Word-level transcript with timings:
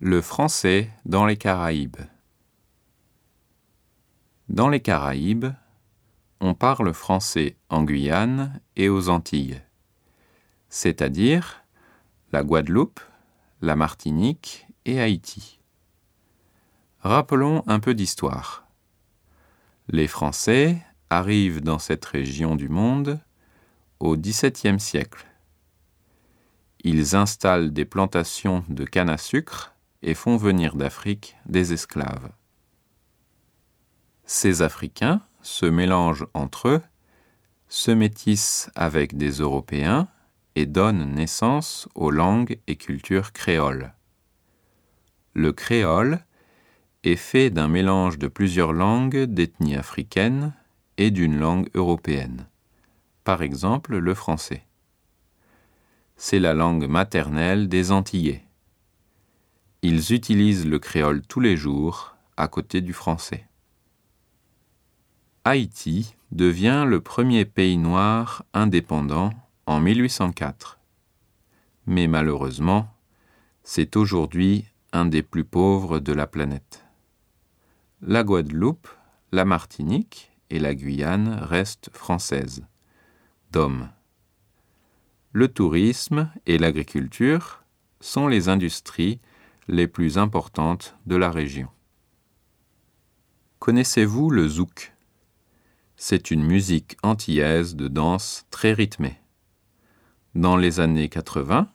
Le 0.00 0.20
français 0.20 0.92
dans 1.06 1.26
les 1.26 1.36
Caraïbes. 1.36 1.96
Dans 4.48 4.68
les 4.68 4.78
Caraïbes, 4.78 5.48
on 6.38 6.54
parle 6.54 6.94
français 6.94 7.56
en 7.68 7.82
Guyane 7.82 8.60
et 8.76 8.88
aux 8.88 9.08
Antilles, 9.08 9.60
c'est-à-dire 10.68 11.64
la 12.30 12.44
Guadeloupe, 12.44 13.00
la 13.60 13.74
Martinique 13.74 14.68
et 14.84 15.00
Haïti. 15.00 15.58
Rappelons 17.00 17.64
un 17.66 17.80
peu 17.80 17.92
d'histoire. 17.92 18.68
Les 19.88 20.06
Français 20.06 20.80
arrivent 21.10 21.60
dans 21.60 21.80
cette 21.80 22.04
région 22.04 22.54
du 22.54 22.68
monde 22.68 23.18
au 23.98 24.16
XVIIe 24.16 24.78
siècle. 24.78 25.26
Ils 26.84 27.16
installent 27.16 27.72
des 27.72 27.84
plantations 27.84 28.64
de 28.68 28.84
canne 28.84 29.10
à 29.10 29.18
sucre 29.18 29.74
et 30.02 30.14
font 30.14 30.36
venir 30.36 30.76
d'Afrique 30.76 31.36
des 31.46 31.72
esclaves. 31.72 32.30
Ces 34.24 34.62
Africains 34.62 35.22
se 35.42 35.66
mélangent 35.66 36.26
entre 36.34 36.68
eux, 36.68 36.82
se 37.68 37.90
métissent 37.90 38.70
avec 38.74 39.16
des 39.16 39.30
Européens 39.30 40.08
et 40.54 40.66
donnent 40.66 41.14
naissance 41.14 41.88
aux 41.94 42.10
langues 42.10 42.58
et 42.66 42.76
cultures 42.76 43.32
créoles. 43.32 43.94
Le 45.34 45.52
créole 45.52 46.24
est 47.04 47.16
fait 47.16 47.50
d'un 47.50 47.68
mélange 47.68 48.18
de 48.18 48.28
plusieurs 48.28 48.72
langues 48.72 49.24
d'ethnie 49.24 49.76
africaine 49.76 50.54
et 50.96 51.10
d'une 51.10 51.38
langue 51.38 51.70
européenne, 51.74 52.48
par 53.24 53.42
exemple 53.42 53.96
le 53.96 54.14
français. 54.14 54.64
C'est 56.16 56.40
la 56.40 56.54
langue 56.54 56.88
maternelle 56.88 57.68
des 57.68 57.92
Antillais. 57.92 58.47
Ils 59.90 60.12
utilisent 60.12 60.66
le 60.66 60.78
créole 60.78 61.22
tous 61.22 61.40
les 61.40 61.56
jours 61.56 62.14
à 62.36 62.46
côté 62.46 62.82
du 62.82 62.92
français. 62.92 63.48
Haïti 65.44 66.14
devient 66.30 66.84
le 66.86 67.00
premier 67.00 67.46
pays 67.46 67.78
noir 67.78 68.44
indépendant 68.52 69.30
en 69.64 69.80
1804. 69.80 70.78
Mais 71.86 72.06
malheureusement, 72.06 72.94
c'est 73.62 73.96
aujourd'hui 73.96 74.66
un 74.92 75.06
des 75.06 75.22
plus 75.22 75.44
pauvres 75.44 76.00
de 76.00 76.12
la 76.12 76.26
planète. 76.26 76.84
La 78.02 78.24
Guadeloupe, 78.24 78.88
la 79.32 79.46
Martinique 79.46 80.32
et 80.50 80.58
la 80.58 80.74
Guyane 80.74 81.30
restent 81.40 81.88
françaises. 81.94 82.62
d'hommes. 83.52 83.88
Le 85.32 85.48
tourisme 85.48 86.30
et 86.44 86.58
l'agriculture 86.58 87.64
sont 88.00 88.28
les 88.28 88.50
industries 88.50 89.18
les 89.68 89.86
plus 89.86 90.18
importantes 90.18 90.96
de 91.06 91.16
la 91.16 91.30
région. 91.30 91.68
Connaissez-vous 93.58 94.30
le 94.30 94.48
zouk? 94.48 94.94
C'est 95.96 96.30
une 96.30 96.42
musique 96.42 96.96
antillaise 97.02 97.76
de 97.76 97.88
danse 97.88 98.46
très 98.50 98.72
rythmée. 98.72 99.20
Dans 100.34 100.56
les 100.56 100.80
années 100.80 101.08
80, 101.08 101.68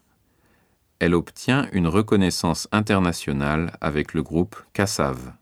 elle 0.99 1.13
obtient 1.13 1.67
une 1.71 1.87
reconnaissance 1.87 2.67
internationale 2.71 3.77
avec 3.81 4.13
le 4.13 4.23
groupe 4.23 4.55
Kassav. 4.73 5.33